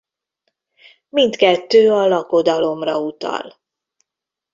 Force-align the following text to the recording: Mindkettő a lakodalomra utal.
Mindkettő 1.09 1.91
a 1.91 2.07
lakodalomra 2.07 2.99
utal. 3.01 3.59